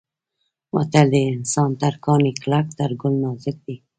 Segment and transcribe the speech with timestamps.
[0.73, 3.75] متل دی: انسان تر کاڼي کلک تر ګل نازک دی.